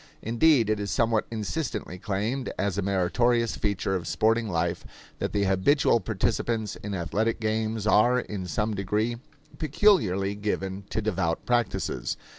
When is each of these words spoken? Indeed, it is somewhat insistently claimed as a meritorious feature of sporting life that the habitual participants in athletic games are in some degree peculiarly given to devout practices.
Indeed, 0.23 0.71
it 0.71 0.79
is 0.79 0.89
somewhat 0.89 1.27
insistently 1.29 1.99
claimed 1.99 2.51
as 2.57 2.75
a 2.75 2.81
meritorious 2.81 3.55
feature 3.55 3.93
of 3.93 4.07
sporting 4.07 4.49
life 4.49 4.83
that 5.19 5.31
the 5.31 5.43
habitual 5.43 5.99
participants 5.99 6.75
in 6.77 6.95
athletic 6.95 7.39
games 7.39 7.85
are 7.85 8.19
in 8.19 8.47
some 8.47 8.73
degree 8.73 9.17
peculiarly 9.59 10.33
given 10.33 10.85
to 10.89 11.03
devout 11.03 11.45
practices. 11.45 12.17